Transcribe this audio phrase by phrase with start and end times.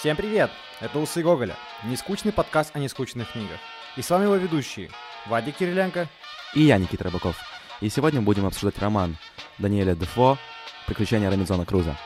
[0.00, 0.50] Всем привет!
[0.80, 3.58] Это Усы Гоголя, нескучный подкаст о нескучных книгах.
[3.98, 4.88] И с вами его ведущие
[5.26, 6.08] Вадик Кириленко
[6.54, 7.36] и я, Никита Рыбаков.
[7.82, 9.18] И сегодня будем обсуждать роман
[9.58, 10.38] Даниэля Дефо
[10.86, 11.98] «Приключения Робинзона Круза».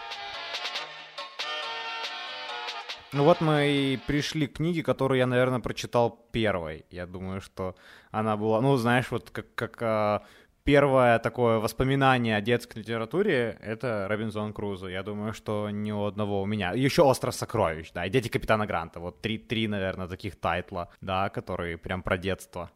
[3.12, 6.86] Ну вот мы и пришли к книге, которую я, наверное, прочитал первой.
[6.90, 7.76] Я думаю, что
[8.10, 10.24] она была, ну, знаешь, вот как, как а,
[10.64, 14.88] первое такое воспоминание о детской литературе— это Робинзон Крузо.
[14.88, 16.72] Я думаю, что ни у одного у меня.
[16.72, 19.00] Еще «Остров сокровищ», да, и «Дети капитана Гранта».
[19.00, 22.70] Вот три, три, наверное, таких тайтла, да, которые прям про детство.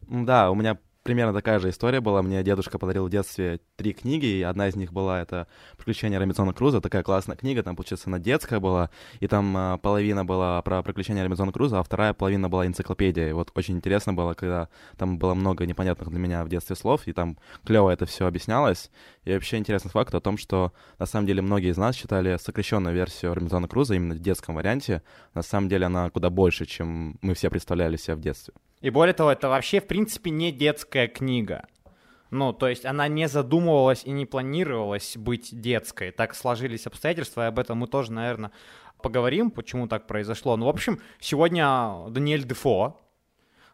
[0.00, 2.22] Да, у меня примерно такая же история была.
[2.22, 5.46] Мне дедушка подарил в детстве три книги, и одна из них была это
[5.76, 6.80] «Приключения Робинзона Круза».
[6.80, 8.90] Такая классная книга, там, получается, она детская была,
[9.20, 13.28] и там а, половина была про приключения Робинзона Круза, а вторая половина была энциклопедия.
[13.28, 17.06] И вот очень интересно было, когда там было много непонятных для меня в детстве слов,
[17.06, 18.90] и там клево это все объяснялось.
[19.24, 22.94] И вообще интересный факт о том, что на самом деле многие из нас читали сокращенную
[22.94, 25.02] версию Робинзона Круза именно в детском варианте.
[25.34, 28.54] На самом деле она куда больше, чем мы все представляли себе в детстве.
[28.84, 31.64] И более того, это вообще, в принципе, не детская книга.
[32.30, 36.10] Ну, то есть она не задумывалась и не планировалась быть детской.
[36.10, 38.50] Так сложились обстоятельства, и об этом мы тоже, наверное,
[39.00, 40.58] поговорим, почему так произошло.
[40.58, 43.00] Ну, в общем, сегодня Даниэль Дефо.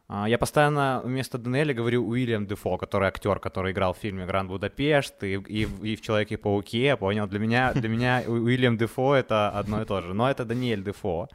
[0.06, 4.48] А, я постоянно вместо Даниэля говорю Уильям Дефо, который актер, который играл в фильме «Гранд
[4.48, 7.27] Будапешт» и, и, и в «Человеке-пауке», понял?
[7.27, 10.14] Для меня, для меня Уильям Дефо— это одно и то же.
[10.14, 11.28] Но это Даниэль Дефо.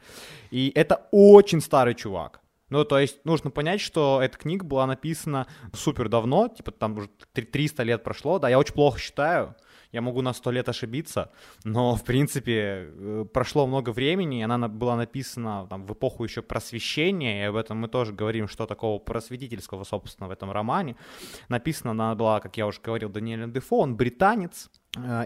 [0.50, 2.40] И это очень старый чувак.
[2.68, 7.08] Ну, то есть нужно понять, что эта книга была написана супер давно, типа там уже
[7.32, 9.54] 300 лет прошло, да, я очень плохо считаю,
[9.92, 11.30] я могу на 100 лет ошибиться,
[11.64, 17.42] но, в принципе, э, прошло много времени, она была написана там, в эпоху еще просвещения,
[17.42, 20.96] и об этом мы тоже говорим, что такого просветительского, собственно, в этом романе.
[21.48, 24.70] Написана она была, как я уже говорил, Даниэлем Дефо, он британец,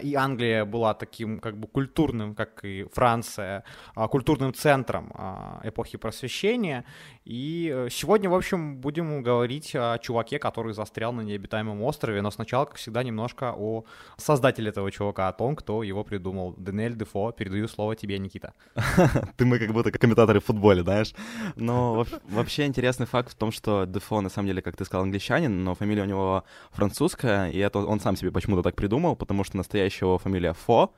[0.03, 3.63] и Англия была таким как бы культурным, как и Франция,
[3.95, 6.85] а, культурным центром а, эпохи просвещения.
[7.23, 12.31] И э, сегодня, в общем, будем говорить о чуваке, который застрял на необитаемом острове, но
[12.31, 13.85] сначала, как всегда, немножко о
[14.17, 16.55] создателе этого чувака, о том, кто его придумал.
[16.57, 18.53] Даниэль Дефо, передаю слово тебе, Никита.
[19.37, 21.13] Ты мы как будто комментаторы в футболе, знаешь.
[21.55, 25.63] Но вообще интересный факт в том, что Дефо, на самом деле, как ты сказал, англичанин,
[25.63, 29.57] но фамилия у него французская, и это он сам себе почему-то так придумал, потому что
[29.61, 30.93] настоящего фамилия Фо,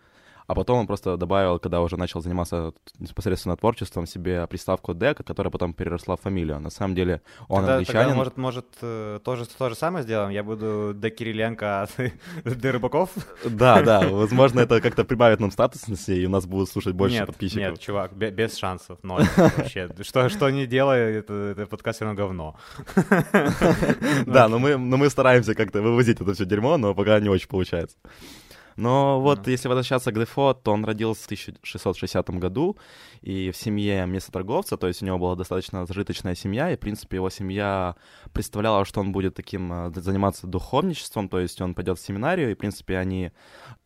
[0.47, 5.51] а потом он просто добавил, когда уже начал заниматься непосредственно творчеством, себе приставку «Д», которая
[5.51, 6.59] потом переросла в фамилию.
[6.59, 8.01] На самом деле он тогда, англичанин.
[8.01, 10.29] Тогда, может, может э, тоже то же самое сделаем?
[10.31, 11.09] Я буду Д.
[11.09, 12.13] Кириленко, а ты
[12.43, 12.71] Д.
[12.71, 13.09] Рыбаков?
[13.45, 17.27] Да, да, возможно, это как-то прибавит нам статусности, и у нас будут слушать больше нет,
[17.27, 17.71] подписчиков.
[17.71, 19.89] Нет, чувак, без шансов, ноль вообще.
[20.01, 22.55] Что, что не делай, это, это подкаст все равно говно.
[24.25, 27.47] Да, но мы, но мы стараемся как-то вывозить это все дерьмо, но пока не очень
[27.47, 27.97] получается.
[28.75, 29.51] Но вот mm-hmm.
[29.51, 32.77] если возвращаться к Дефо, то он родился в 1660 году,
[33.21, 37.17] и в семье месторговца, то есть у него была достаточно зажиточная семья, и, в принципе,
[37.17, 37.95] его семья
[38.33, 42.55] представляла, что он будет таким э, заниматься духовничеством, то есть он пойдет в семинарию, и,
[42.55, 43.31] в принципе, они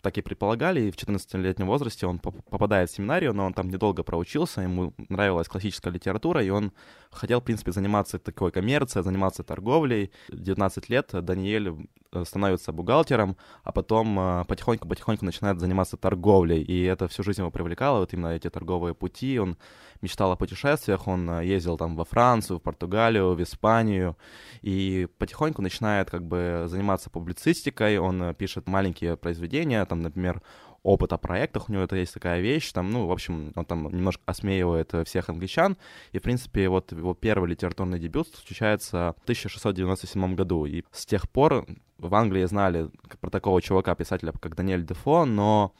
[0.02, 4.04] так и предполагали, и в 14-летнем возрасте он попадает в семинарию, но он там недолго
[4.04, 6.72] проучился, ему нравилась классическая литература, и он
[7.12, 10.12] хотел, в принципе, заниматься такой коммерцией, заниматься торговлей.
[10.30, 11.74] В 19 лет Даниэль
[12.24, 18.00] становится бухгалтером, а потом потихоньку-потихоньку э, начинает заниматься торговлей, и это всю жизнь его привлекало,
[18.00, 19.58] вот именно эти торговые пути, он
[20.02, 24.16] мечтал о путешествиях, он э, ездил там во Францию, в Португалию, в Испанию,
[24.62, 30.42] и потихоньку начинает как бы заниматься публицистикой, он пишет маленькие произведения, там, например,
[30.88, 33.90] опыт о проектах, у него это есть такая вещь, там, ну, в общем, он там
[33.90, 35.76] немножко осмеивает э, всех англичан,
[36.14, 41.30] и, в принципе, вот его первый литературный дебют случается в 1697 году, и с тех
[41.30, 41.66] пор
[41.98, 42.90] в Англии знали
[43.20, 45.74] про такого чувака-писателя, как Даниэль Дефо, но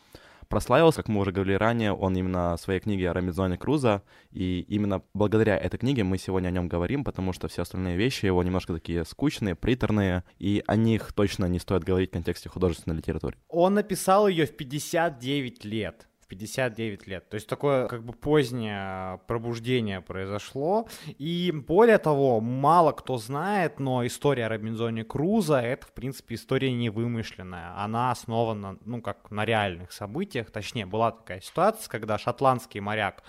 [0.50, 4.62] прославился, как мы уже говорили ранее, он именно в своей книге о Робинзоне Круза, и
[4.68, 8.44] именно благодаря этой книге мы сегодня о нем говорим, потому что все остальные вещи его
[8.44, 13.38] немножко такие скучные, приторные, и о них точно не стоит говорить в контексте художественной литературы.
[13.48, 16.08] Он написал ее в 59 лет.
[16.28, 17.30] 59 лет.
[17.30, 20.88] То есть такое как бы позднее пробуждение произошло.
[21.18, 26.74] И более того, мало кто знает, но история о Робинзоне Круза— это, в принципе, история
[26.74, 27.74] не вымышленная.
[27.78, 30.52] Она основана, ну, как на реальных событиях.
[30.52, 33.24] Точнее, была такая ситуация, когда шотландский моряк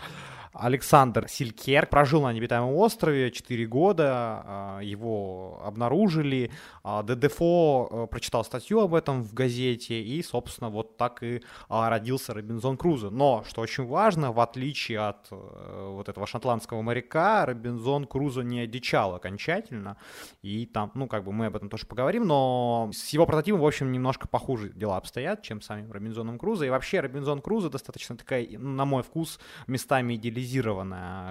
[0.58, 6.50] Александр Силькер прожил на необитаемом острове 4 года, а, его обнаружили,
[6.82, 11.88] а, ДДФО э, прочитал статью об этом в газете, и, собственно, вот так и а,
[11.88, 13.10] родился Робинзон Крузо.
[13.10, 18.60] Но, что очень важно, в отличие от э, вот этого шотландского моряка, Робинзон Крузо не
[18.60, 19.96] одичал окончательно,
[20.42, 23.66] и там, ну, как бы мы об этом тоже поговорим, но с его прототипом, в
[23.66, 28.16] общем, немножко похуже дела обстоят, чем с самим Робинзоном Крузо, и вообще Робинзон Крузо достаточно
[28.16, 30.47] такая, на мой вкус, местами идеализированная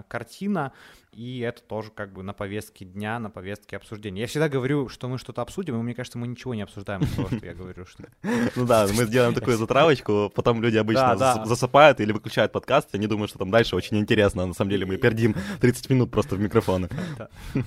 [0.08, 0.74] картина,
[1.18, 4.22] и это тоже как бы на повестке дня, на повестке обсуждения.
[4.22, 7.12] Я всегда говорю, что мы что-то обсудим, и мне кажется, мы ничего не обсуждаем из
[7.16, 7.86] того, что я говорю.
[7.86, 8.04] Что...
[8.56, 13.30] Ну да, мы сделаем такую затравочку, потом люди обычно засыпают или выключают подкаст, они думают,
[13.30, 16.40] что там дальше очень интересно, а на самом деле мы пердим 30 минут просто в
[16.40, 16.90] микрофоны.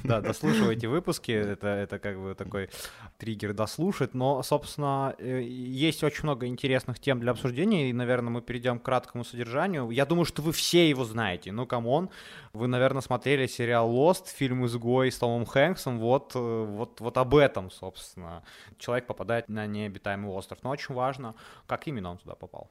[0.04, 2.70] Да, дослушивайте выпуски, это, это как бы такой
[3.18, 8.42] триггер дослушать, но, собственно, э, есть очень много интересных тем для обсуждения, и, наверное, мы
[8.42, 9.90] перейдем к краткому содержанию.
[9.90, 12.10] Я думаю, что вы все его знаете, ну, come on,
[12.52, 17.34] вы, наверное, смотрели сериал Lost, фильм «Изгой» с Томом Хэнксом, вот, э, вот, вот об
[17.34, 18.42] этом, собственно.
[18.78, 21.34] Человек попадает на необитаемый остров, но очень важно,
[21.66, 22.68] как именно он туда попал.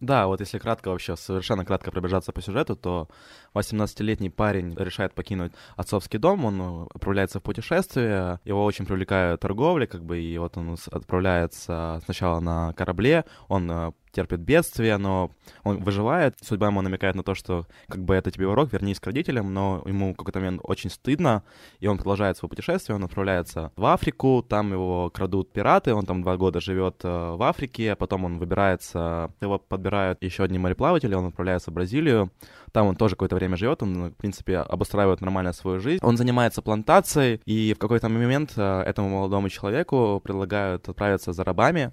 [0.00, 3.08] Да, вот если кратко вообще, совершенно кратко пробежаться по сюжету, то
[3.54, 9.86] 18-летний парень решает покинуть отцовский дом, он э, отправляется в путешествие, его очень привлекает торговля,
[9.86, 15.30] как бы, и вот он отправляется сначала на корабле, он э, терпит бедствие, но
[15.62, 16.36] он выживает.
[16.40, 19.82] Судьба ему намекает на то, что как бы это тебе урок, вернись к родителям, но
[19.84, 21.42] ему в какой-то момент очень стыдно,
[21.80, 26.22] и он продолжает свое путешествие, он отправляется в Африку, там его крадут пираты, он там
[26.22, 31.14] два года живет э, в Африке, а потом он выбирается, его подбирают еще одни мореплаватели,
[31.14, 32.32] он отправляется в Бразилию,
[32.72, 36.00] там он тоже какое-то время живет, он, в принципе, обустраивает нормально свою жизнь.
[36.02, 41.92] Он занимается плантацией, и в какой-то момент э, этому молодому человеку предлагают отправиться за рабами,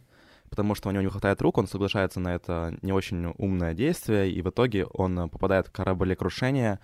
[0.53, 4.31] потому что у него не хватает рук, он соглашается на это не очень умное действие,
[4.31, 6.79] и в итоге он попадает в кораблекрушение,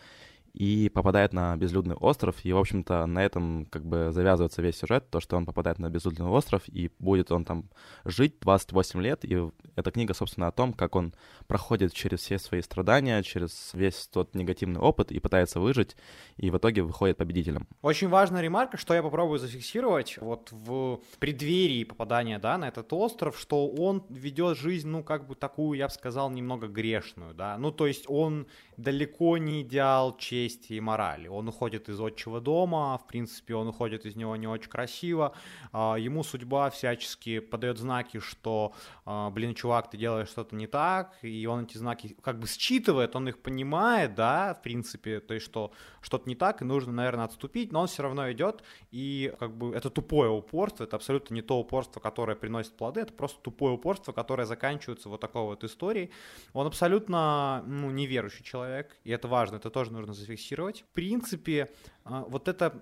[0.54, 5.10] и попадает на безлюдный остров, и, в общем-то, на этом как бы завязывается весь сюжет,
[5.10, 7.70] то, что он попадает на безлюдный остров, и будет он там
[8.06, 11.14] жить 28 лет, и эта книга, собственно, о том, как он
[11.48, 15.96] проходит через все свои страдания, через весь тот негативный опыт и пытается выжить,
[16.38, 17.68] и в итоге выходит победителем.
[17.82, 23.38] Очень важная ремарка, что я попробую зафиксировать вот в преддверии попадания, да, на этот остров,
[23.40, 27.72] что он ведет жизнь, ну, как бы такую, я бы сказал, немного грешную, да, ну,
[27.72, 28.48] то есть он
[28.80, 31.28] далеко не идеал чести и морали.
[31.28, 35.34] Он уходит из отчего дома, в принципе, он уходит из него не очень красиво.
[35.72, 38.74] А, ему судьба всячески подает знаки, что,
[39.06, 43.16] а, блин, чувак, ты делаешь что-то не так, и он эти знаки как бы считывает,
[43.16, 45.72] он их понимает, да, в принципе, то есть, что
[46.02, 49.76] что-то не так, и нужно, наверное, отступить, но он все равно идет, и как бы
[49.76, 54.14] это тупое упорство, это абсолютно не то упорство, которое приносит плоды, это просто тупое упорство,
[54.14, 56.12] которое заканчивается вот такой вот историей.
[56.54, 60.82] Он абсолютно, ну, неверующий человек, человек, и это важно, это тоже нужно зафиксировать.
[60.82, 61.70] В принципе,
[62.04, 62.74] а, вот эта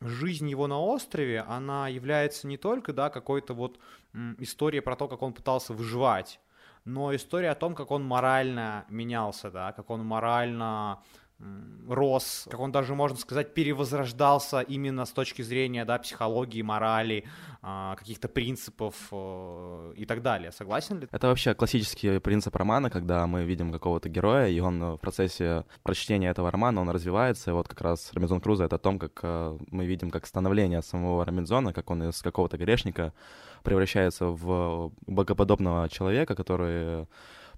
[0.00, 3.78] жизнь его на острове, она является не только, да, какой-то вот
[4.38, 6.40] историей про то, как он пытался выживать,
[6.84, 11.02] но история о том, как он морально менялся, да, как он морально
[11.88, 17.24] рос, как он даже, можно сказать, перевозрождался именно с точки зрения да, психологии, морали,
[17.62, 20.50] а, каких-то принципов э, и так далее.
[20.50, 21.08] Согласен ли?
[21.12, 26.30] Это вообще классический принцип романа, когда мы видим какого-то героя, и он в процессе прочтения
[26.30, 29.58] этого романа, он развивается, и вот как раз Робинзон Крузо— это о том, как э,
[29.70, 33.12] мы видим как становление самого Робинзона, как он из какого-то грешника
[33.62, 37.06] превращается в богоподобного человека, который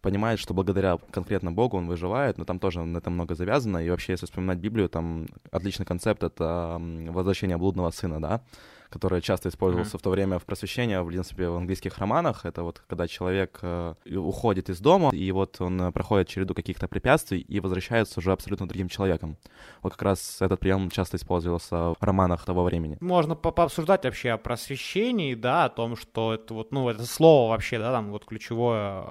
[0.00, 3.78] понимает, что благодаря конкретно Богу он выживает, но там тоже на это много завязано.
[3.78, 6.80] И вообще, если вспоминать Библию, там отличный концепт— это
[7.10, 8.40] возвращение блудного сына, да,
[8.90, 10.00] который часто использовался mm-hmm.
[10.00, 12.46] в то время в просвещении, в принципе, в английских романах.
[12.46, 16.88] Это вот когда человек э, уходит из дома, и вот он э, проходит череду каких-то
[16.88, 19.36] препятствий и возвращается уже абсолютно другим человеком.
[19.82, 22.96] Вот как раз этот прием часто использовался в романах того времени.
[23.00, 27.50] Можно по пообсуждать вообще о просвещении, да, о том, что это вот, ну, это слово
[27.50, 29.06] вообще, да, там вот ключевое,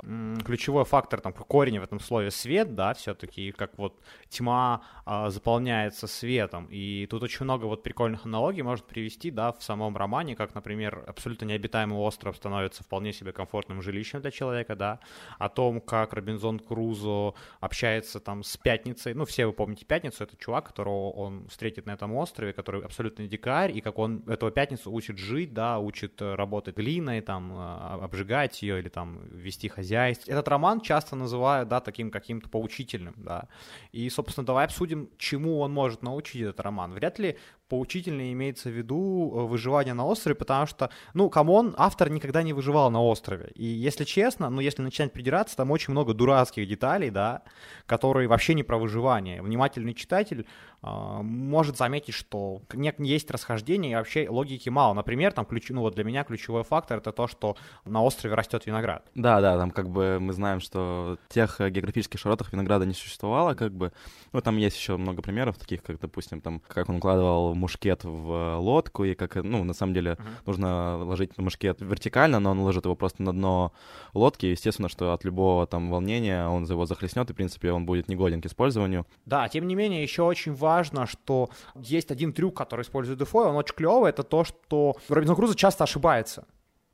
[0.46, 4.00] ключевой фактор, там, корень в этом слове свет, да, все-таки, как вот
[4.30, 6.68] тьма а, заполняется светом.
[6.70, 11.04] И тут очень много вот прикольных аналогий можно привести, да, в самом романе, как, например,
[11.08, 15.00] абсолютно необитаемый остров становится вполне себе комфортным жилищем для человека, да,
[15.38, 20.36] о том, как Робинзон Крузо общается там с Пятницей, ну, все вы помните Пятницу, это
[20.38, 24.92] чувак, которого он встретит на этом острове, который абсолютно дикарь, и как он этого Пятницу
[24.92, 30.32] учит жить, да, учит э, работать глиной, там, э, обжигать ее или там вести хозяйство.
[30.32, 33.48] Этот роман часто называют, да, таким каким-то поучительным, да,
[33.92, 36.94] и, собственно, давай обсудим, чему он может научить этот роман.
[36.94, 37.38] Вряд ли
[37.70, 42.44] поучительно имеется в виду э, выживание на острове, потому что, ну, come on, автор никогда
[42.44, 43.52] не выживал на острове.
[43.56, 47.44] И если честно, ну, если начать придираться, там очень много дурацких деталей, да,
[47.86, 49.42] которые вообще не про выживание.
[49.42, 50.46] Внимательный читатель
[50.82, 52.62] может заметить, что
[53.00, 54.94] есть расхождение и вообще логики мало.
[54.94, 58.66] Например, там, ключ, ну, вот для меня ключевой фактор— это то, что на острове растет
[58.66, 59.06] виноград.
[59.16, 63.54] Да, да, там как бы мы знаем, что в тех географических широтах винограда не существовало,
[63.56, 63.92] как бы,
[64.34, 68.32] ну, там есть еще много примеров таких, как, допустим, там, как он укладывал мушкет в
[68.32, 70.28] э, лодку, и как, ну, на самом деле, uh-huh.
[70.46, 73.74] нужно ложить мушкет вертикально, но он ложит его просто на дно
[74.14, 78.08] лодки, естественно, что от любого там волнения он его захлестнет, и, в принципе, он будет
[78.08, 79.06] негоден к использованию.
[79.26, 83.56] Да, тем не менее, еще очень важно, что есть один трюк, который использует Дефо, он
[83.56, 86.46] очень клевый, это то, что Робинсон Крузо часто ошибается.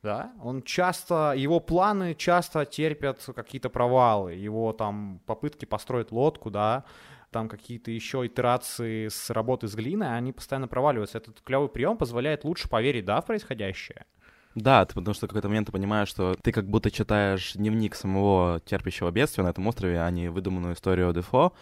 [0.01, 6.83] Да, он часто, его планы часто терпят какие-то провалы, его там попытки построить лодку, да,
[7.31, 11.19] там какие-то еще итерации с работы с глиной, они постоянно проваливаются.
[11.19, 14.05] Этот клевый прием позволяет лучше поверить, да, в происходящее.
[14.55, 17.95] Да, ты, потому что в какой-то момент ты понимаешь, что ты как будто читаешь дневник
[17.95, 21.53] самого терпящего бедствия на этом острове, а не выдуманную историю Дефо.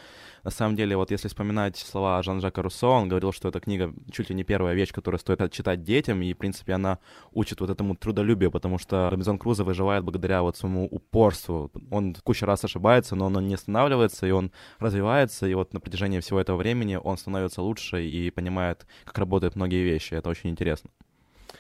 [0.43, 4.29] На самом деле, вот если вспоминать слова Жан-Жака Руссо, он говорил, что эта книга чуть
[4.29, 6.99] ли не первая вещь, которую стоит читать детям, и, в принципе, она
[7.31, 11.71] учит вот этому трудолюбию, потому что Робинзон Крузо выживает благодаря вот своему упорству.
[11.91, 16.19] Он кучу раз ошибается, но он не останавливается, и он развивается, и вот на протяжении
[16.19, 20.15] всего этого времени он становится лучше и понимает, как работают многие вещи.
[20.15, 20.89] Это очень интересно.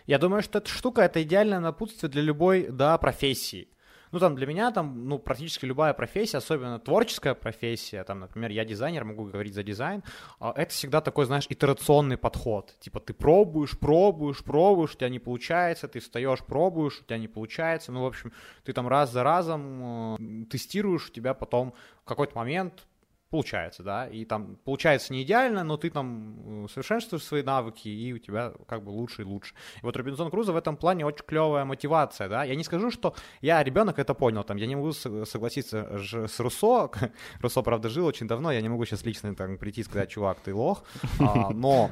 [0.05, 3.67] Я думаю, что эта штука— это идеальное напутствие для любой, да, профессии.
[4.11, 8.65] Ну, там, для меня, там, ну, практически любая профессия, особенно творческая профессия, там, например, я
[8.65, 10.03] дизайнер, могу говорить за дизайн,
[10.39, 12.75] а, это всегда такой, знаешь, итерационный подход.
[12.79, 17.29] Типа, ты пробуешь, пробуешь, пробуешь, у тебя не получается, ты встаешь, пробуешь, у тебя не
[17.29, 18.33] получается, ну, в общем,
[18.65, 22.85] ты там раз за разом э, тестируешь, у тебя потом в какой-то момент
[23.31, 28.13] получается, да, и там получается не идеально, но ты там э, совершенствуешь свои навыки, и
[28.13, 29.55] у тебя как бы лучше и лучше.
[29.81, 32.43] И вот Робинзон Крузо в этом плане очень клевая мотивация, да.
[32.43, 36.91] Я не скажу, что я ребенок это понял, там, я не могу согласиться с Руссо,
[37.41, 40.39] Руссо, правда, жил очень давно, я не могу сейчас лично там прийти и сказать, чувак,
[40.41, 40.83] ты лох,
[41.19, 41.89] а, но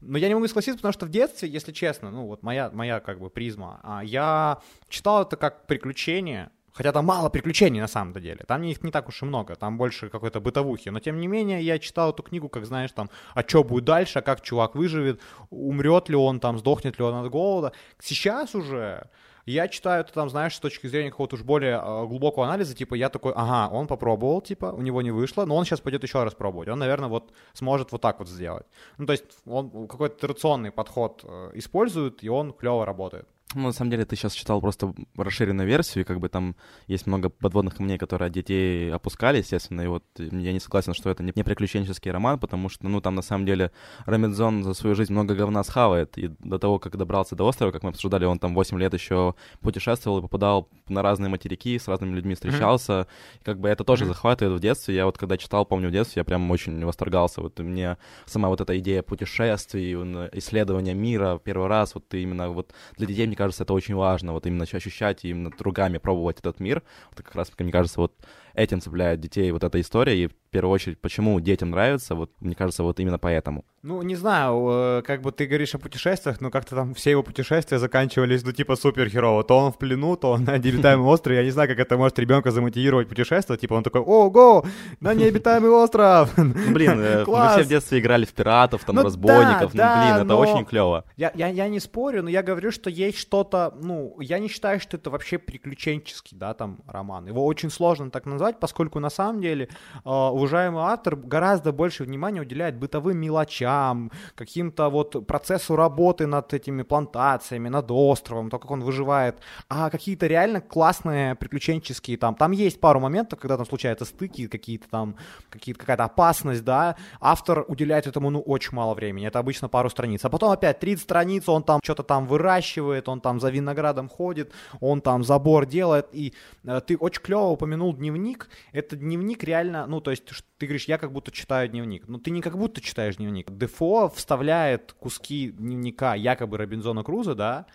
[0.00, 3.00] но я не могу согласиться, потому что в детстве, если честно, ну вот моя, моя
[3.00, 6.50] как бы призма, а, я читал это как приключение,
[6.80, 8.42] Хотя там мало приключений на самом деле.
[8.48, 9.54] Там их не так уж и много.
[9.54, 10.88] Там больше какой-то бытовухи.
[10.88, 14.20] Но тем не менее, я читал эту книгу, как знаешь, там, а что будет дальше,
[14.20, 15.20] а как чувак выживет,
[15.50, 17.72] умрет ли он там, сдохнет ли он от голода.
[17.98, 19.10] Сейчас уже
[19.44, 22.94] я читаю это там, знаешь, с точки зрения какого-то уж более э, глубокого анализа, типа,
[22.94, 26.24] я такой, ага, он попробовал, типа, у него не вышло, но он сейчас пойдет еще
[26.24, 26.70] раз пробовать.
[26.70, 28.64] Он, наверное, вот сможет вот так вот сделать.
[28.96, 33.28] Ну, то есть он какой-то итерационный подход э, использует, и он клево работает.
[33.54, 36.54] Ну, на самом деле, ты сейчас читал просто расширенную версию, и как бы там
[36.86, 41.10] есть много подводных камней, которые от детей опускали, естественно, и вот я не согласен, что
[41.10, 43.72] это не приключенческий роман, потому что, ну, там на самом деле
[44.06, 47.82] Робинзон за свою жизнь много говна схавает, и до того, как добрался до острова, как
[47.82, 52.14] мы обсуждали, он там 8 лет еще путешествовал и попадал на разные материки, с разными
[52.14, 53.40] людьми встречался, mm-hmm.
[53.40, 54.08] и как бы это тоже mm-hmm.
[54.08, 54.94] захватывает в детстве.
[54.94, 57.40] Я вот когда читал, помню, в детстве, я прям очень восторгался.
[57.40, 59.94] Вот мне сама вот эта идея путешествий,
[60.38, 64.46] исследования мира первый раз, вот именно вот для детей, мне кажется, это очень важно, вот
[64.46, 66.82] именно ощущать и именно другами пробовать этот мир.
[67.10, 68.12] Вот как раз, мне кажется, вот
[68.54, 72.54] этим цепляет детей вот эта история, и в первую очередь, почему детям нравится, вот мне
[72.54, 73.64] кажется, вот именно поэтому.
[73.82, 77.78] Ну, не знаю, как бы ты говоришь о путешествиях, но как-то там все его путешествия
[77.78, 79.42] заканчивались, ну, типа, супергероя.
[79.42, 81.38] То он в плену, то он на необитаемом острове.
[81.38, 83.60] Я не знаю, как это может ребенка замотивировать путешествовать.
[83.60, 84.64] Типа, он такой, ого,
[85.00, 86.30] на необитаемый остров!
[86.50, 89.72] Ну, блин, э, мы все в детстве играли в пиратов, там, ну разбойников.
[89.72, 91.04] Ну, блин, это очень клево.
[91.16, 95.10] Я не спорю, но я говорю, что есть что-то, ну, я не считаю, что это
[95.10, 97.26] вообще приключенческий, да, там, роман.
[97.26, 99.68] Его очень сложно так назвать, поскольку на самом деле
[100.04, 106.82] э, уважаемый автор гораздо больше внимания уделяет бытовым мелочам, каким-то вот процессу работы над этими
[106.82, 112.80] плантациями, над островом, то, как он выживает, а какие-то реально классные приключенческие там, там есть
[112.80, 115.16] пару моментов, когда там случаются стыки, какие-то там,
[115.50, 120.24] какие какая-то опасность, да, автор уделяет этому, ну, очень мало времени, это обычно пару страниц,
[120.24, 124.52] а потом опять 30 страниц, он там что-то там выращивает, он там за виноградом ходит,
[124.80, 126.32] он там забор делает, и
[126.64, 130.24] э, ты очень клево упомянул дневник, дневник, это дневник реально, ну, то есть
[130.58, 132.08] ты говоришь, я как будто читаю дневник.
[132.08, 133.50] Но ты не как будто читаешь дневник.
[133.50, 137.66] Дефо вставляет куски дневника якобы Робинзона Круза, да,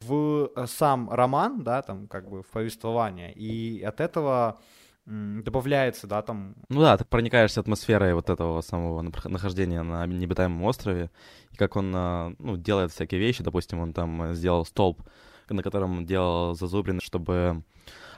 [0.00, 4.60] в э, сам роман, да, там, как бы в повествование, и от этого
[5.06, 6.54] добавляется, да, там...
[6.68, 11.10] Ну да, ты проникаешься атмосферой вот этого самого нахождения на необитаемом острове,
[11.50, 15.02] и как он, э, ну, делает всякие вещи, допустим, он там сделал столб,
[15.48, 17.64] на котором делал зазубрины, чтобы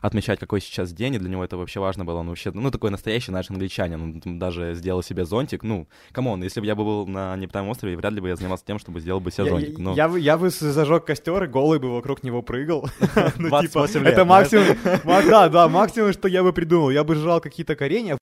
[0.02, 2.18] отмечать, какой сейчас день, и для него это вообще важно было.
[2.18, 4.20] Он вообще, ну, такой настоящий наш англичанин.
[4.24, 5.62] Он даже сделал себе зонтик.
[5.62, 8.36] Ну, come on, если бы я бы был на необитаемом острове, вряд ли бы я
[8.36, 9.78] занимался тем, чтобы сделал бы себе зонтик.
[9.78, 9.94] Но...
[9.94, 12.88] Я, я, я бы зажег костер и голый бы вокруг него прыгал.
[13.36, 16.90] ну, типа, лет, это максимум, да, да, максимум, что я бы придумал.
[16.90, 18.18] Я бы жрал какие-то коренья.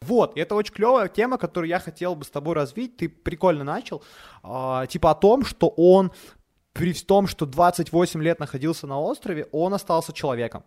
[0.00, 2.96] Вот, это очень клевая тема, которую я хотел бы с тобой развить.
[2.96, 4.02] Ты прикольно начал.
[4.42, 6.12] А, типа о том, что он
[6.76, 10.62] при том, что 28 лет находился на острове, он остался человеком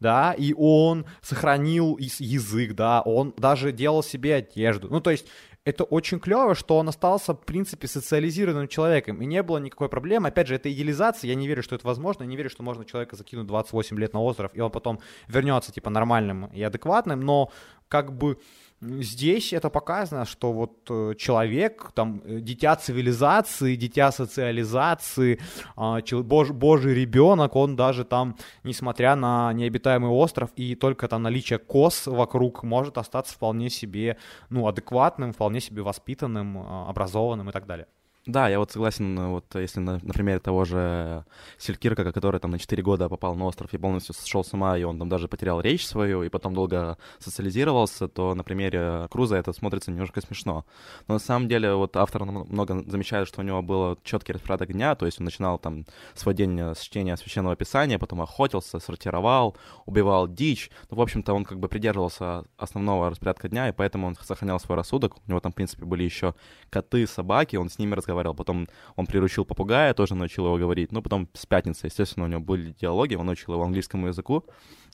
[0.00, 4.88] да, и он сохранил язык, да, он даже делал себе одежду.
[4.88, 5.26] Ну, то есть
[5.64, 10.28] это очень клево, что он остался, в принципе, социализированным человеком, и не было никакой проблемы.
[10.28, 12.86] Опять же, это идеализация, я не верю, что это возможно, я не верю, что можно
[12.86, 17.52] человека закинуть 28 лет на остров, и он потом вернется, типа, нормальным и адекватным, но
[17.88, 18.38] как бы
[18.82, 25.38] Здесь это показано, что вот э, человек, там, э, дитя цивилизации, дитя социализации,
[25.76, 31.58] а, бож, божий ребенок, он даже там, несмотря на необитаемый остров и только там наличие
[31.58, 34.16] кос вокруг, может остаться вполне себе,
[34.48, 37.86] ну, адекватным, вполне себе воспитанным, а, образованным и так далее.
[38.26, 41.24] Да, я вот согласен, э, вот если на, на примере того же
[41.56, 44.82] Селькирка, который там на 4 года попал на остров и полностью сошел с ума, и
[44.82, 49.54] он там даже потерял речь свою, и потом долго социализировался, то на примере Круза это
[49.54, 50.66] смотрится немножко смешно.
[51.08, 54.94] Но на самом деле вот автор много замечает, что у него был четкий распорядок дня,
[54.94, 60.28] то есть он начинал там свой день с чтения Священного Писания, потом охотился, сортировал, убивал
[60.28, 60.70] дичь.
[60.90, 64.76] Ну, в общем-то, он как бы придерживался основного распорядка дня, и поэтому он сохранял свой
[64.76, 65.16] рассудок.
[65.26, 66.34] У него там, в принципе, были еще
[66.68, 70.92] коты, собаки, он с ними разговаривал разговаривал, потом он приручил попугая, тоже научил его говорить,
[70.92, 74.44] ну, потом с пятницы, естественно, у него были диалоги, он научил его английскому языку,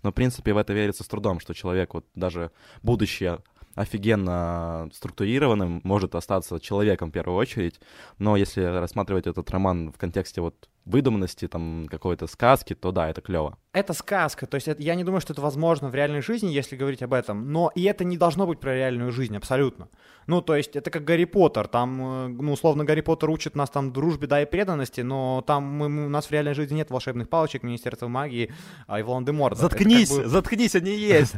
[0.03, 2.51] но, в принципе, в это верится с трудом, что человек, вот даже
[2.83, 3.39] будущее
[3.75, 7.81] офигенно структурированным, может остаться человеком в первую очередь,
[8.19, 13.21] но если рассматривать этот роман в контексте вот выдуманности, там, какой-то сказки, то да, это
[13.21, 13.59] клево.
[13.73, 16.77] Это сказка, то есть это, я не думаю, что это возможно в реальной жизни, если
[16.77, 19.89] говорить об этом, но и это не должно быть про реальную жизнь, абсолютно.
[20.27, 23.69] Ну, то есть это как Гарри Поттер, там, э, ну, условно, Гарри Поттер учит нас
[23.69, 27.29] там дружбе, да, и преданности, но там мы, у нас в реальной жизни нет волшебных
[27.29, 28.53] палочек, Министерства магии
[28.87, 29.61] а и Волан-де-Морта.
[29.61, 30.29] Заткнись, как бы...
[30.29, 31.35] заткнись, они есть.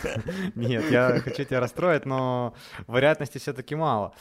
[0.54, 2.54] Нет, я хочу тебя расстроить, но
[2.88, 4.12] вероятности все-таки мало.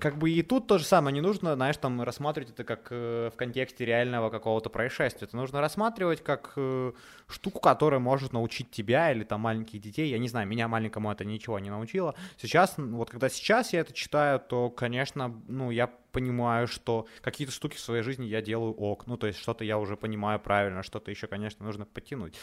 [0.00, 3.30] Как бы и тут то же самое, не нужно, знаешь, там рассматривать это как э,
[3.32, 5.26] в контексте реального какого-то происшествия.
[5.26, 6.92] Это нужно рассматривать как э,
[7.26, 10.08] штуку, которая может научить тебя или там маленьких детей.
[10.10, 12.14] Я не знаю, меня маленькому это ничего не научило.
[12.36, 17.76] Сейчас, вот когда сейчас я это читаю, то, конечно, ну, я понимаю, что какие-то штуки
[17.76, 19.06] в своей жизни я делаю ок.
[19.06, 22.38] Ну, то есть что-то я уже понимаю правильно, что-то еще, конечно, нужно подтянуть.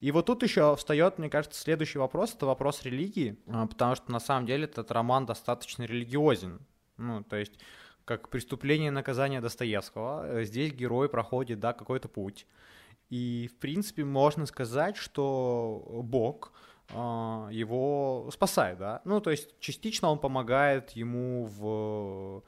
[0.00, 4.10] И вот тут еще встает, мне кажется, следующий вопрос, это вопрос религии, а, потому что
[4.10, 6.60] на самом деле этот роман достаточно религиозен.
[6.96, 7.58] Ну, то есть
[8.10, 10.26] как преступление и наказание Достоевского.
[10.26, 12.44] Э, здесь герой проходит, да, какой-то путь.
[13.08, 16.52] И, в принципе, можно сказать, что Бог
[16.88, 16.94] э,
[17.52, 19.00] его спасает, да.
[19.04, 22.42] Ну, то есть частично он помогает ему в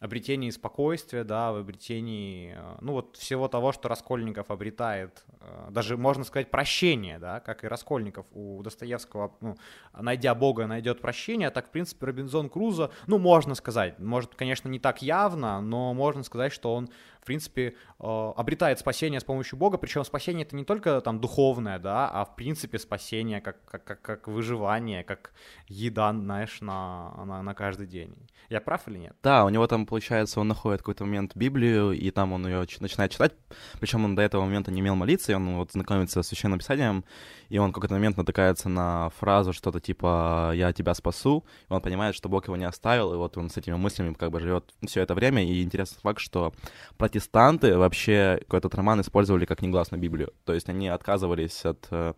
[0.00, 5.96] обретении спокойствия, да, в обретении, э, ну вот всего того, что Раскольников обретает, э, даже
[5.96, 9.56] можно сказать прощение, да, как и Раскольников у Достоевского, ну,
[9.92, 14.78] найдя Бога, найдет прощение, так, в принципе, Робинзон Крузо, ну, можно сказать, может, конечно, не
[14.78, 16.90] так явно, но можно сказать, что он
[17.28, 22.08] принципе, э, обретает спасение с помощью Бога, причем спасение это не только там духовное, да,
[22.08, 25.32] а в принципе спасение как, как, как, как выживание, как
[25.68, 28.14] еда, знаешь, на, на, на каждый день.
[28.48, 29.16] Я прав или нет?
[29.22, 33.10] Да, у него там, получается, он находит какой-то момент Библию, и там он ее начинает
[33.10, 33.32] читать,
[33.80, 37.04] причем он до этого момента не умел молиться, и он вот знакомится с Священным Писанием,
[37.48, 41.80] и он в какой-то момент натыкается на фразу что-то типа «я тебя спасу», и он
[41.80, 44.74] понимает, что Бог его не оставил, и вот он с этими мыслями как бы живет
[44.86, 46.52] все это время, и интересный факт, что
[46.98, 52.12] протестанты вообще этот роман использовали как негласную Библию, то есть они отказывались от э,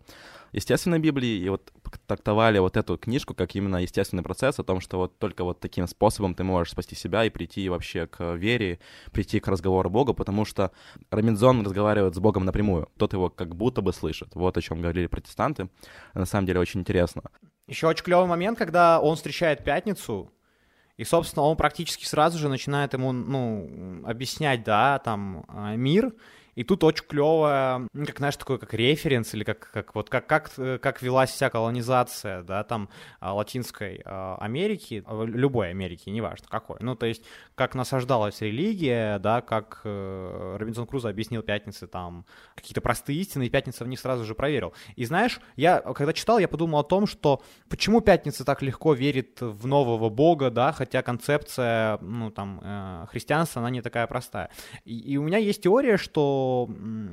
[0.51, 1.71] естественной Библии и вот
[2.07, 5.87] трактовали вот эту книжку как именно естественный процесс о том, что вот только вот таким
[5.87, 8.79] способом ты можешь спасти себя и прийти вообще к вере,
[9.11, 10.71] прийти к разговору Бога, потому что
[11.09, 14.29] Робинзон разговаривает с Богом напрямую, тот его как будто бы слышит.
[14.33, 15.69] Вот о чем говорили протестанты.
[16.13, 17.23] На самом деле очень интересно.
[17.67, 20.31] Еще очень клевый момент, когда он встречает пятницу,
[20.97, 26.13] и, собственно, он практически сразу же начинает ему, ну, объяснять, да, там, а, мир,
[26.55, 30.27] и тут очень клевое, ну, как, знаешь, такой как референс, или как, как, вот, как,
[30.27, 36.47] как, как велась вся колонизация, да, там, а, Латинской а, Америки, а, любой Америки, неважно
[36.49, 36.77] какой.
[36.81, 37.23] Ну, то есть,
[37.55, 43.49] как насаждалась религия, да, как э, Робинсон Крузо объяснил Пятнице там какие-то простые истины, и
[43.49, 44.73] Пятница в них сразу же проверил.
[44.95, 49.39] И знаешь, я, когда читал, я подумал о том, что почему Пятница так легко верит
[49.39, 54.49] в нового бога, да, хотя концепция, ну, там, э, христианства, она не такая простая.
[54.83, 56.40] И, и у меня есть теория, что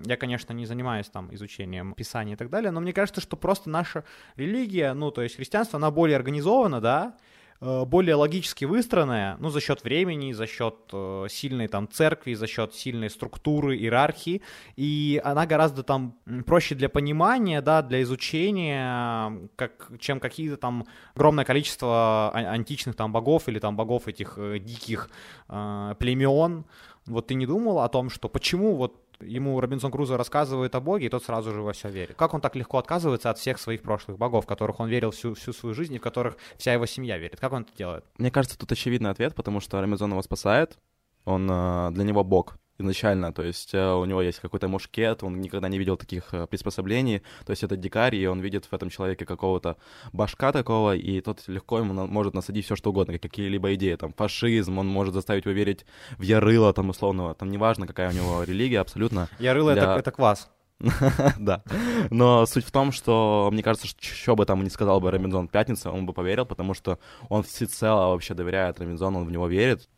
[0.04, 3.70] я, конечно, не занимаюсь там изучением Писания и так далее, но мне кажется, что просто
[3.70, 4.04] наша
[4.36, 7.16] религия, ну, то есть христианство, она более организована, да,
[7.60, 12.46] Э, более логически выстроенная, ну, за счет времени, за счет э, сильной там церкви, за
[12.46, 14.42] счет сильной структуры, иерархии,
[14.76, 20.86] и она гораздо там проще для понимания, да, для изучения, как, чем какие-то там
[21.16, 25.10] огромное количество античных там богов или там богов этих э, диких
[25.48, 26.64] э, племен.
[27.06, 31.06] Вот ты не думал о том, что почему вот ему Робинсон Крузо рассказывает о Боге,
[31.06, 32.16] и тот сразу же во все верит.
[32.16, 35.34] Как он так легко отказывается от всех своих прошлых богов, в которых он верил всю,
[35.34, 37.40] всю свою жизнь и в которых вся его семья верит?
[37.40, 38.04] Как он это делает?
[38.16, 40.78] Мне кажется, тут очевидный ответ, потому что Робинсон его спасает,
[41.24, 45.40] он э, для него Бог изначально, то есть э, у него есть какой-то мушкет, он
[45.40, 48.90] никогда не видел таких э, приспособлений, то есть это дикарь, и он видит в этом
[48.90, 49.76] человеке какого-то
[50.12, 54.78] башка такого, и тот легко ему может насадить все что угодно, какие-либо идеи, там, фашизм,
[54.78, 55.84] он может заставить его верить
[56.16, 59.28] в Ярыла, там, условно, там, неважно, какая у него религия, абсолютно.
[59.38, 59.82] Ярыло для...
[59.82, 60.48] это, это квас.
[61.38, 61.62] да.
[62.10, 65.90] Но суть в том, что, мне кажется, что бы там ни сказал бы Робинзон Пятница,
[65.90, 69.88] он бы поверил, потому что он всецело вообще доверяет Робинзону, он в него верит.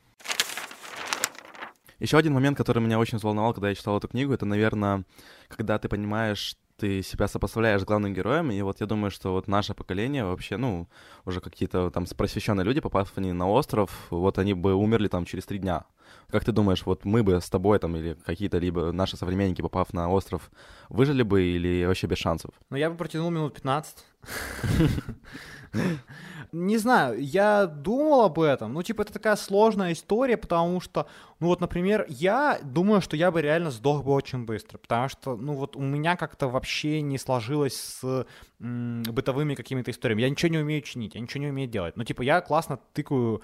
[2.01, 5.05] Еще один момент, который меня очень взволновал, когда я читал эту книгу, это, наверное,
[5.49, 9.49] когда ты понимаешь, ты себя сопоставляешь с главным героем, и вот я думаю, что вот
[9.49, 10.89] наше поколение вообще, ну,
[11.27, 15.45] уже какие-то там просвещенные люди, попав они на остров, вот они бы умерли там через
[15.45, 15.85] три дня.
[16.31, 19.93] Как ты думаешь, вот мы бы с тобой там или какие-то либо наши современники, попав
[19.93, 20.51] на остров,
[20.89, 22.51] выжили бы или вообще без шансов?
[22.71, 24.05] Ну, я бы протянул минут 15.
[26.53, 28.73] Не знаю, я думал об этом.
[28.75, 31.07] Ну, типа, это такая сложная история, потому что,
[31.39, 35.37] ну вот, например, я думаю, что я бы реально сдох бы очень быстро, потому что,
[35.37, 38.27] ну вот, у меня как-то вообще не сложилось с
[38.61, 40.23] м, бытовыми какими-то историями.
[40.23, 41.97] Я ничего не умею чинить, я ничего не умею делать.
[41.97, 43.43] Ну, типа, я классно тыкаю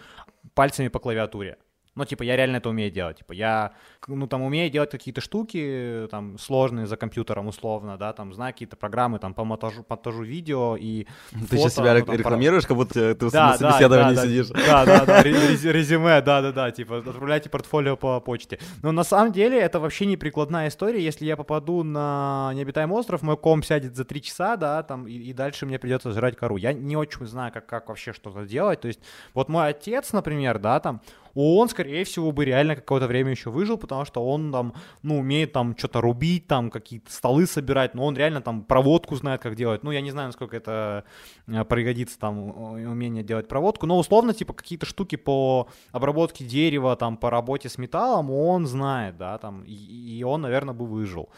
[0.55, 1.59] пальцами по клавиатуре.
[1.97, 3.19] Ну, типа, я реально это умею делать.
[3.19, 3.73] Типа, я,
[4.07, 8.77] ну, там, умею делать какие-то штуки, там, сложные за компьютером, условно, да, там, знаю какие-то
[8.77, 12.77] программы, там, по монтажу, монтажу видео и Ты фото, сейчас себя ну, там, рекламируешь, как
[12.77, 14.49] будто ты да, на собеседовании да, да, сидишь.
[14.49, 18.59] Да, да, да, резюме, да-да-да, типа, отправляйте портфолио по почте.
[18.83, 21.03] Но на самом деле это вообще не прикладная история.
[21.03, 25.13] Если я попаду на необитаемый остров, мой ком сядет за три часа, да, там, и,
[25.13, 26.59] и дальше мне придется жрать кору.
[26.59, 28.83] Я не очень знаю, как, как вообще что-то делать.
[28.83, 29.01] То есть,
[29.33, 31.01] вот мой отец, например, да, там,
[31.39, 35.53] он, скорее всего, бы реально какое-то время еще выжил, потому что он там, ну, умеет
[35.53, 39.83] там что-то рубить, там какие-то столы собирать, но он реально там проводку знает, как делать.
[39.85, 41.05] Ну, я не знаю, насколько это
[41.47, 47.17] э, пригодится там умение делать проводку, но условно, типа, какие-то штуки по обработке дерева, там,
[47.17, 51.29] по работе с металлом он знает, да, там, и, и он, наверное, бы выжил.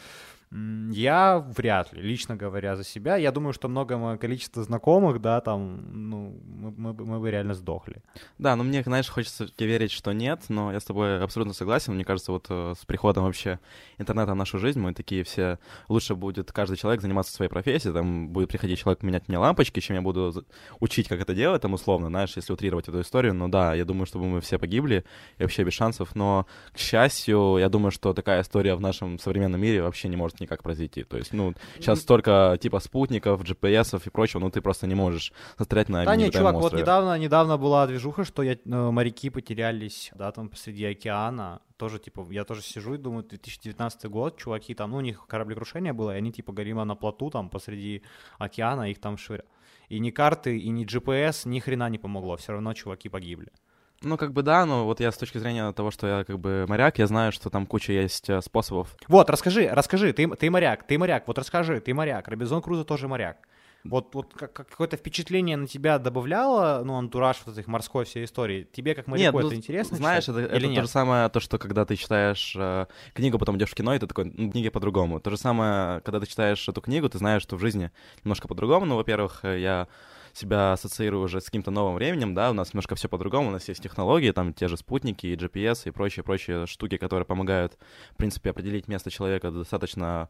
[0.51, 3.17] Я вряд ли, лично говоря за себя.
[3.17, 8.03] Я думаю, что многое количество знакомых, да, там, ну, мы, мы, мы бы реально сдохли.
[8.39, 11.95] Да, но мне, знаешь, хочется верить, что нет, но я с тобой абсолютно согласен.
[11.95, 13.61] Мне кажется, вот э, с приходом вообще
[13.99, 15.59] интернета в нашу жизнь мы такие все...
[15.89, 19.97] Лучше будет каждый человек заниматься своей профессией, там будет приходить человек менять мне лампочки, чем
[19.97, 20.47] я буду
[20.81, 23.35] учить, как это делать, там, условно, знаешь, если утрировать эту историю.
[23.35, 25.05] Но да, я думаю, чтобы мы все погибли
[25.37, 29.61] и вообще без шансов, но, к счастью, я думаю, что такая история в нашем современном
[29.61, 31.05] мире вообще не может никак произойти.
[31.05, 35.33] То есть, ну, сейчас столько типа спутников, GPS и прочего, ну ты просто не можешь
[35.59, 36.77] застрять на Да нет, чувак, острове.
[36.77, 41.99] вот недавно, недавно была движуха, что я, э, моряки потерялись, да, там посреди океана, тоже,
[41.99, 46.15] типа, я тоже сижу и думаю, 2019 год, чуваки там, ну, у них кораблекрушение было,
[46.15, 48.03] и они, типа, горимо на плоту там посреди
[48.39, 49.45] океана, их там швыря.
[49.89, 53.51] И ни карты, и ни GPS ни хрена не помогло, все равно чуваки погибли.
[54.03, 56.67] Ну, как бы да, но вот я с точки зрения того, что я как бы
[56.69, 58.95] моряк, я знаю, что там куча есть э, способов.
[59.09, 63.09] Вот, расскажи, расскажи, ты, ты моряк, ты моряк, вот расскажи, ты моряк, Робинзон Крузо тоже
[63.09, 63.39] моряк.
[63.85, 68.69] Вот, вот как, какое-то впечатление на тебя добавляло, ну, антураж вот этих морской всей истории?
[68.73, 70.77] Тебе как моряку Нет, это ну, интересно Знаешь, читать, это, это нет?
[70.77, 73.99] то же самое, то, что когда ты читаешь э, книгу, потом идешь в кино, и
[73.99, 75.21] ты такой, ну, книги по-другому.
[75.21, 77.91] То же самое, когда ты читаешь эту книгу, ты знаешь, что в жизни
[78.25, 78.85] немножко по-другому.
[78.85, 79.89] Ну, во-первых, э, я
[80.39, 83.69] себя ассоциирую уже с каким-то новым временем, да, у нас немножко все по-другому, у нас
[83.69, 87.77] есть технологии, там те же спутники и GPS и прочие-прочие штуки, которые помогают,
[88.13, 90.29] в принципе, определить место человека достаточно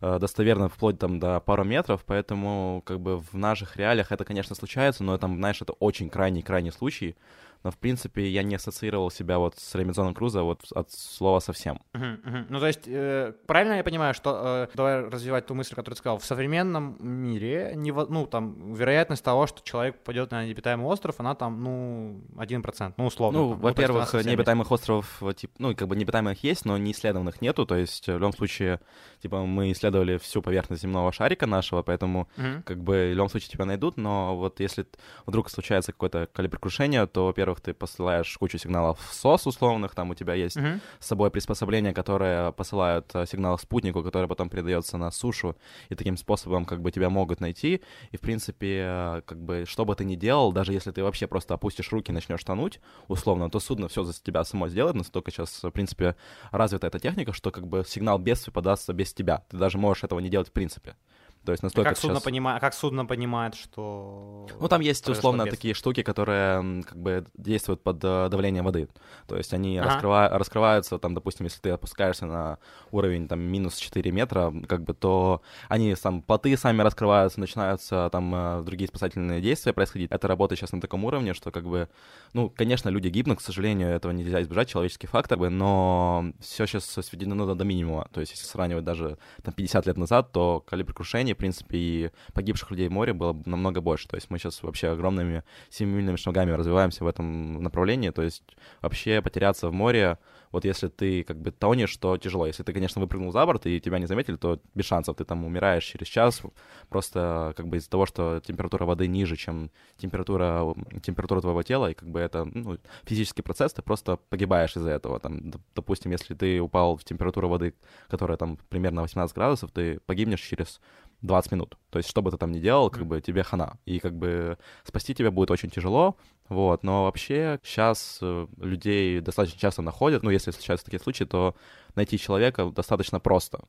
[0.00, 5.02] достоверно, вплоть там до пару метров, поэтому как бы в наших реалиях это, конечно, случается,
[5.04, 7.16] но там, знаешь, это очень крайний-крайний случай,
[7.64, 11.80] но, в принципе, я не ассоциировал себя вот с Ремизоном Крузо вот от слова совсем.
[11.92, 12.46] Uh-huh, uh-huh.
[12.48, 15.98] Ну, то есть, э, правильно я понимаю, что, э, давай развивать ту мысль, которую ты
[15.98, 21.16] сказал, в современном мире, не, ну, там, вероятность того, что человек попадет на необитаемый остров,
[21.18, 23.38] она там, ну, 1%, ну, условно.
[23.38, 26.92] Ну, там, ну, во-первых, ну, необитаемых островов, типа, ну, как бы необитаемых есть, но не
[26.92, 28.80] исследованных нету, то есть, в любом случае,
[29.20, 32.62] типа, мы исследовали всю поверхность земного шарика нашего, поэтому, uh-huh.
[32.62, 34.86] как бы, в любом случае тебя найдут, но вот если
[35.26, 40.14] вдруг случается какое-то кораблекрушение, то, во-первых, ты посылаешь кучу сигналов в СОС условных, там у
[40.14, 40.80] тебя есть uh-huh.
[41.00, 45.56] с собой приспособления, которые посылают э, сигнал спутнику, который потом передается на сушу,
[45.88, 47.80] и таким способом как бы тебя могут найти.
[48.10, 51.26] И, в принципе, э, как бы, что бы ты ни делал, даже если ты вообще
[51.26, 55.30] просто опустишь руки и начнешь тонуть, условно, то судно все за тебя само сделает, настолько
[55.30, 56.14] сейчас, в принципе,
[56.50, 59.44] развита эта техника, что как бы сигнал бедствия подастся без тебя.
[59.48, 60.96] Ты даже можешь этого не делать в принципе.
[61.44, 62.02] То есть настолько как, сейчас...
[62.02, 64.46] судно понимает, как судно понимает, что...
[64.60, 65.56] Ну, там есть условно бедствие.
[65.56, 68.88] такие штуки, которые как бы действуют под э, давлением воды.
[69.26, 69.88] То есть они ага.
[69.88, 70.28] раскрыва...
[70.30, 72.58] раскрываются, там, допустим, если ты опускаешься на
[72.90, 78.34] уровень там минус 4 метра, как бы, то они сам плоты сами раскрываются, начинаются там
[78.34, 80.10] э, другие спасательные действия происходить.
[80.10, 81.88] Это работает сейчас на таком уровне, что как бы,
[82.34, 87.54] ну, конечно, люди гибнут, к сожалению, этого нельзя избежать, человеческий фактор, но все сейчас сведено
[87.54, 88.08] до минимума.
[88.12, 90.92] То есть если сравнивать даже там 50 лет назад, то калибр
[91.28, 94.08] крушений принципе, и погибших людей в море было намного больше.
[94.08, 98.10] То есть мы сейчас вообще огромными семимильными шагами развиваемся в этом направлении.
[98.10, 98.42] То есть
[98.82, 100.18] вообще потеряться в море,
[100.52, 102.46] вот если ты как бы тонешь, то тяжело.
[102.46, 105.16] Если ты, конечно, выпрыгнул за борт и тебя не заметили, то без шансов.
[105.16, 106.42] Ты там умираешь через час,
[106.88, 111.94] просто как бы из-за того, что температура воды ниже, чем температура, температура твоего тела, и
[111.94, 115.20] как бы это ну, физический процесс, ты просто погибаешь из-за этого.
[115.20, 117.74] Там, допустим, если ты упал в температуру воды,
[118.08, 120.80] которая там примерно 18 градусов, ты погибнешь через
[121.22, 121.76] 20 минут.
[121.90, 123.78] То есть, что бы ты там ни делал, как бы тебе хана.
[123.86, 126.16] И как бы спасти тебя будет очень тяжело,
[126.48, 126.82] вот.
[126.82, 131.54] Но вообще сейчас э, людей достаточно часто находят, ну, если случаются такие случаи, то
[131.94, 133.60] найти человека достаточно просто.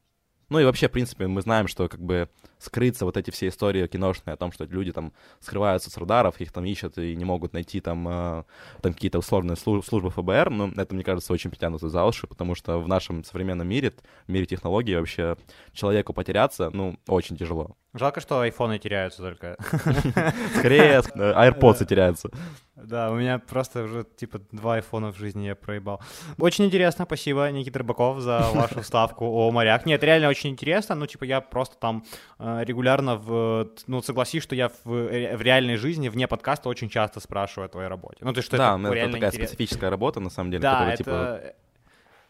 [0.49, 3.85] Ну и вообще, в принципе, мы знаем, что как бы скрыться вот эти все истории
[3.85, 7.53] киношные о том, что люди там скрываются с радаров, их там ищут и не могут
[7.53, 8.43] найти там, э,
[8.81, 12.79] там какие-то условные службы ФБР, ну, это, мне кажется, очень притянуто за уши, потому что
[12.79, 13.93] в нашем современном мире,
[14.25, 15.37] в мире технологий вообще
[15.71, 17.77] человеку потеряться, ну, очень тяжело.
[17.93, 19.57] Жалко, что айфоны теряются только.
[20.57, 22.29] Скорее, AirPods теряются.
[22.75, 26.01] Да, у меня просто уже типа два айфона в жизни я проебал.
[26.37, 29.85] Очень интересно, спасибо, Никита Рыбаков, за вашу ставку о морях.
[29.85, 32.05] Нет, реально очень интересно, ну типа я просто там
[32.37, 36.89] э, регулярно, в, ну согласись, что я в, э, в реальной жизни, вне подкаста очень
[36.89, 38.17] часто спрашиваю о твоей работе.
[38.21, 39.49] Ну то, что да, это, это такая интерес...
[39.49, 41.03] специфическая работа, на самом деле, да, которая это...
[41.03, 41.55] типа...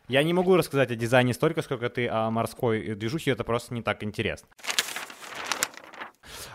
[0.07, 3.83] Я не могу рассказать о дизайне столько, сколько ты о морской движухе, это просто не
[3.83, 4.47] так интересно.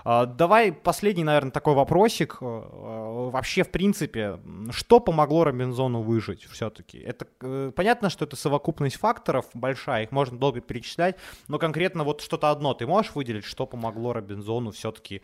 [0.05, 2.37] А, давай последний, наверное, такой вопросик.
[2.41, 4.39] Э, э, вообще, в принципе,
[4.71, 6.99] что помогло Робинзону выжить все-таки?
[6.99, 11.17] Это э, понятно, что это совокупность факторов большая, их можно долго перечислять,
[11.49, 15.23] но конкретно вот что-то одно ты можешь выделить, что помогло Робинзону все-таки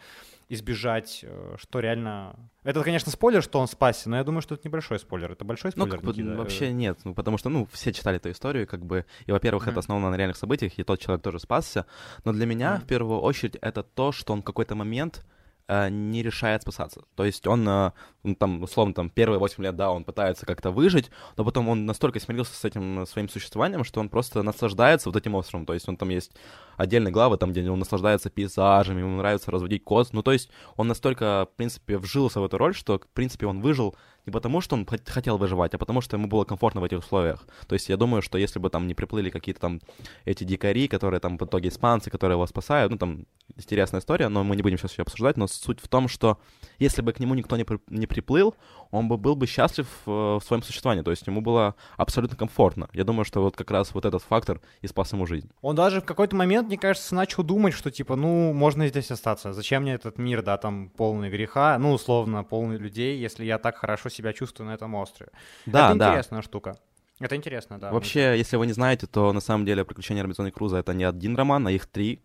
[0.51, 2.51] избежать, э, что реально...
[2.65, 5.33] Это, конечно, спойлер, что он спасся, но я думаю, что это небольшой спойлер.
[5.33, 6.37] Это большой ну, спойлер, Ну, Никита?
[6.37, 9.71] вообще нет, ну, потому что, ну, все читали эту историю, как бы, и, во-первых, mm-hmm.
[9.71, 11.87] это основано на реальных событиях, и тот человек тоже спасся,
[12.25, 12.81] но для меня, mm-hmm.
[12.81, 15.40] в первую очередь, это то, что он в какой-то момент э,
[15.89, 17.03] не решает спасаться.
[17.15, 17.93] То есть он, э,
[18.25, 21.87] он там, условно, там, первые 8 лет, да, он пытается как-то выжить, но потом он
[21.87, 25.67] настолько смирился с этим своим существованием, что он просто наслаждается вот этим островом.
[25.67, 26.33] То есть он там есть
[26.77, 30.13] отдельные главы, там, где он наслаждается пейзажами, ему нравится разводить коз.
[30.13, 33.61] Ну, то есть он настолько, в принципе, вжился в эту роль, что, в принципе, он
[33.61, 33.95] выжил
[34.27, 37.47] не потому, что он хотел выживать, а потому, что ему было комфортно в этих условиях.
[37.67, 39.81] То есть я думаю, что если бы там не приплыли какие-то там
[40.25, 44.45] эти дикари, которые там в итоге испанцы, которые его спасают, ну, там интересная история, но
[44.45, 46.39] мы не будем сейчас ее обсуждать, но суть в том, что
[46.79, 48.55] если бы к нему никто не, при, не приплыл,
[48.91, 52.89] он бы был бы счастлив э, в своем существовании, то есть ему было абсолютно комфортно.
[52.93, 55.51] Я думаю, что вот как раз вот этот фактор и спас ему жизнь.
[55.63, 59.53] Он даже в какой-то момент, мне кажется, начал думать, что типа, ну, можно здесь остаться.
[59.53, 63.77] Зачем мне этот мир, да, там полный греха, ну, условно, полный людей, если я так
[63.77, 65.31] хорошо себя чувствую на этом острове.
[65.67, 66.09] Да, Это да.
[66.11, 66.77] интересная штука.
[67.21, 67.93] Это интересно, да.
[67.93, 71.05] Вообще, если вы не знаете, то на самом деле «Приключения Робинзона и Круза»— это не
[71.05, 72.23] один роман, а их три.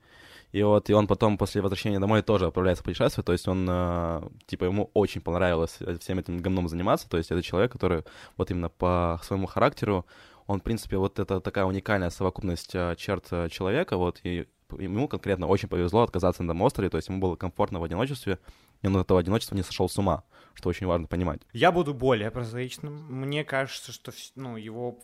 [0.53, 3.67] И вот, и он потом после возвращения домой тоже отправляется в путешествие, то есть он,
[3.69, 8.03] э, типа, ему очень понравилось всем этим говном заниматься, то есть это человек, который
[8.37, 10.05] вот именно по своему характеру,
[10.47, 14.47] он, в принципе, вот это такая уникальная совокупность э, черт э, человека, вот, и
[14.79, 18.39] ему конкретно очень повезло отказаться на этом острове, то есть ему было комфортно в одиночестве,
[18.85, 21.41] и он от этого одиночества не сошел с ума, что очень важно понимать.
[21.53, 22.93] Я буду более прозаичным.
[23.09, 24.99] Мне кажется, что ну, его...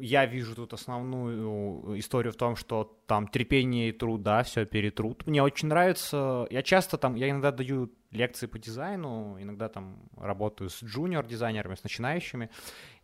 [0.00, 5.26] Я вижу тут основную историю в том, что там терпение и труд, да, все перетрут.
[5.26, 6.46] Мне очень нравится...
[6.50, 7.14] Я часто там...
[7.14, 12.50] Я иногда даю лекции по дизайну, иногда там работаю с джуниор-дизайнерами, с начинающими,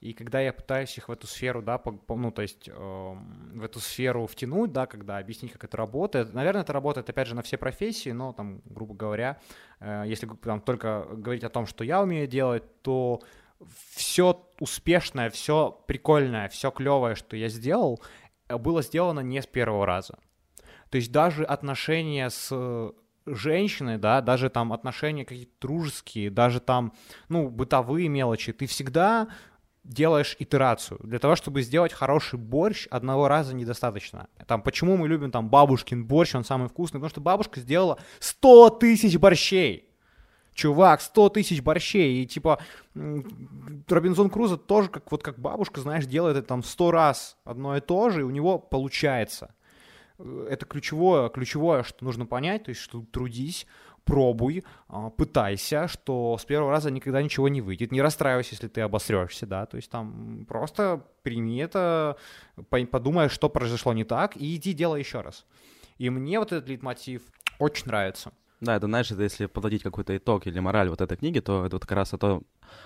[0.00, 2.72] и когда я пытаюсь их в эту сферу, да, по, по, ну, то есть э,
[2.72, 7.34] в эту сферу втянуть, да, когда объяснить, как это работает, наверное, это работает, опять же,
[7.34, 9.40] на все профессии, но там, грубо говоря,
[9.80, 13.20] э, если там только говорить о том, что я умею делать, то
[13.94, 18.00] все успешное, все прикольное, все клевое, что я сделал,
[18.48, 20.18] было сделано не с первого раза.
[20.90, 22.92] То есть даже отношения с
[23.26, 26.92] женщины, да, даже там отношения какие-то дружеские, даже там,
[27.28, 29.28] ну, бытовые мелочи, ты всегда
[29.84, 31.00] делаешь итерацию.
[31.02, 34.28] Для того, чтобы сделать хороший борщ, одного раза недостаточно.
[34.46, 36.98] Там, почему мы любим там бабушкин борщ, он самый вкусный?
[37.00, 39.87] Потому что бабушка сделала 100 тысяч борщей.
[40.58, 42.20] Чувак, 100 тысяч борщей.
[42.20, 42.58] И типа
[42.94, 47.80] Робинзон Крузо тоже, как, вот как бабушка, знаешь, делает это там 100 раз одно и
[47.80, 49.54] то же, и у него получается.
[50.18, 53.68] Э, это ключевое, ключевое, что нужно понять, то есть, что трудись,
[54.02, 57.92] пробуй, а, пытайся, что с первого раза никогда ничего не выйдет.
[57.92, 62.16] Не расстраивайся, если ты обосрешься, да, то есть там просто прими это,
[62.68, 65.46] подумай, что произошло не так, и иди делай еще раз.
[65.98, 67.22] И мне вот этот лейтмотив
[67.60, 68.32] очень нравится.
[68.60, 71.76] Да, это, знаешь, это если подводить какой-то итог или мораль вот этой книги, то это
[71.76, 72.42] вот как раз о том,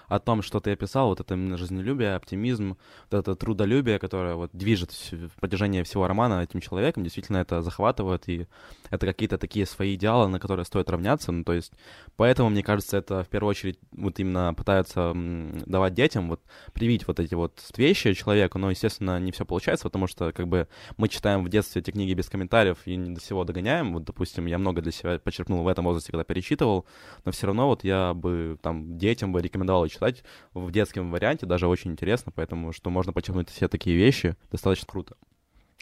[0.06, 2.76] о том, что ты описал, вот это именно жизнелюбие, оптимизм,
[3.10, 8.28] вот это трудолюбие, которое вот движет в протяжении всего романа этим человеком, действительно это захватывает,
[8.28, 8.46] и
[8.90, 11.72] это какие-то такие свои идеалы, на которые стоит равняться, ну, то есть,
[12.16, 16.42] поэтому, мне кажется, это в первую очередь вот именно пытаются давать детям, вот,
[16.74, 20.68] привить вот эти вот вещи человеку, но, естественно, не все получается, потому что, как бы,
[20.98, 24.44] мы читаем в детстве эти книги без комментариев и не до всего догоняем, вот, допустим,
[24.44, 26.86] я много для себя почерпнул в этом возрасте, когда перечитывал,
[27.24, 31.66] но все равно вот я бы, там, детям бы рекомендовал читать в детском варианте, даже
[31.66, 35.16] очень интересно, поэтому что можно подчеркнуть все такие вещи, достаточно круто.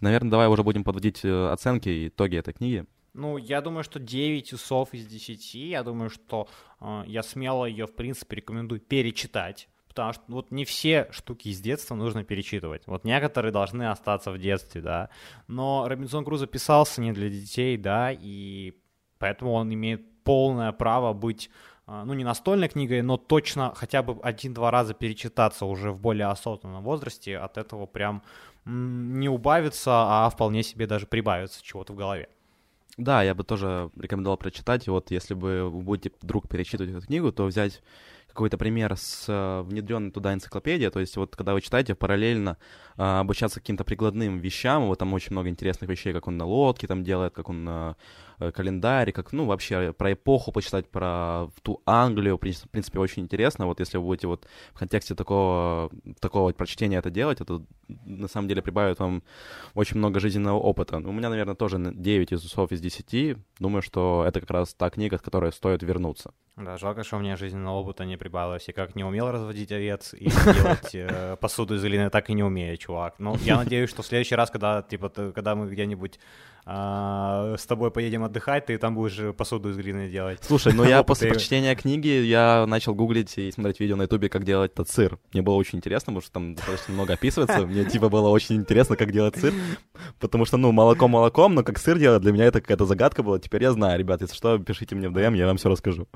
[0.01, 2.87] Наверное, давай уже будем подводить э, оценки и итоги этой книги.
[3.13, 5.55] Ну, я думаю, что 9 усов из 10.
[5.55, 6.49] Я думаю, что
[6.81, 9.69] э, я смело ее, в принципе, рекомендую перечитать.
[9.89, 12.87] Потому что вот не все штуки из детства нужно перечитывать.
[12.87, 15.11] Вот некоторые должны остаться в детстве, да.
[15.49, 18.75] Но Робинзон Крузо писался не для детей, да, и
[19.21, 21.51] поэтому он имеет полное право быть
[21.87, 26.27] а, ну, не настольной книгой, но точно хотя бы один-два раза перечитаться уже в более
[26.27, 28.23] осознанном возрасте, от этого прям
[28.65, 32.29] не убавится, а вполне себе даже прибавится чего-то в голове.
[32.97, 34.87] Да, я бы тоже рекомендовал прочитать.
[34.87, 37.83] И вот если бы вы будете вдруг перечитывать эту книгу, то взять
[38.31, 42.57] какой-то пример с э, внедренной туда энциклопедией, то есть вот когда вы читаете, параллельно
[42.97, 46.87] э, обучаться каким-то прикладным вещам, вот там очень много интересных вещей, как он на лодке
[46.87, 47.95] там делает, как он э,
[48.41, 53.67] Э, календарь, как, ну, вообще про эпоху почитать, про ту Англию, в принципе, очень интересно.
[53.67, 55.91] Вот если вы будете вот в контексте такого,
[56.21, 57.63] такого прочтения это делать, это
[58.07, 59.23] на самом деле прибавит вам
[59.75, 60.97] очень много жизненного опыта.
[60.97, 63.37] У меня, наверное, тоже 9 из усов из 10.
[63.59, 66.33] Думаю, что это как раз та книга, от которой стоит вернуться.
[66.57, 68.69] Да, жалко, что у меня жизненного опыта не прибавилось.
[68.69, 72.45] Я как не умел разводить овец и делать э, посуду из глины, так и не
[72.45, 73.15] умею, чувак.
[73.19, 76.21] Но я надеюсь, что в следующий раз, когда, типа, когда мы где-нибудь
[76.67, 80.39] а, с тобой поедем отдыхать, ты там будешь посуду из глины делать.
[80.43, 84.45] Слушай, ну я после прочтения книги я начал гуглить и смотреть видео на ютубе, как
[84.45, 85.19] делать этот сыр.
[85.33, 87.67] Мне было очень интересно, потому что там достаточно много описывается.
[87.67, 89.55] Мне типа было очень интересно, как делать сыр.
[90.19, 93.39] Потому что, ну, молоко молоком, но как сыр делать, для меня это какая-то загадка была.
[93.39, 96.09] Теперь я знаю, ребят, если что, пишите мне в DM, я вам все расскажу.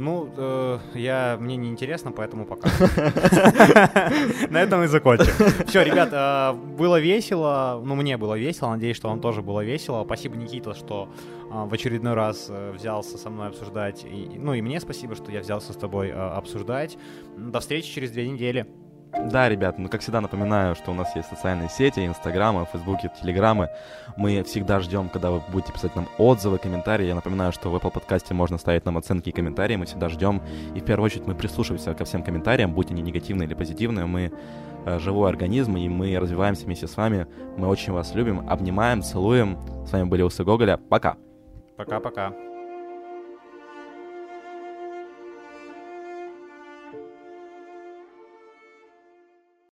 [0.00, 2.70] Ну, э, я, мне не интересно, поэтому пока.
[4.50, 5.30] На этом и закончим.
[5.66, 7.82] Все, ребят, э, было весело.
[7.84, 8.70] Ну, мне было весело.
[8.70, 10.02] Надеюсь, что вам тоже было весело.
[10.04, 11.10] Спасибо, Никита, что
[11.50, 14.06] э, в очередной раз э, взялся со мной обсуждать.
[14.36, 16.96] Ну, и мне спасибо, что я взялся с тобой обсуждать.
[17.36, 18.66] До встречи через две недели.
[19.12, 23.68] Да, ребят, ну как всегда напоминаю, что у нас есть социальные сети, инстаграмы, фейсбуки, телеграммы.
[24.16, 27.06] Мы всегда ждем, когда вы будете писать нам отзывы, комментарии.
[27.06, 29.76] Я напоминаю, что в Apple подкасте можно ставить нам оценки и комментарии.
[29.76, 30.42] Мы всегда ждем.
[30.74, 34.06] И в первую очередь мы прислушиваемся ко всем комментариям, будь они негативные или позитивные.
[34.06, 34.32] Мы
[34.86, 37.26] э, живой организм, и мы развиваемся вместе с вами.
[37.56, 39.58] Мы очень вас любим, обнимаем, целуем.
[39.86, 40.76] С вами были Усы Гоголя.
[40.76, 41.16] Пока.
[41.76, 42.32] Пока-пока.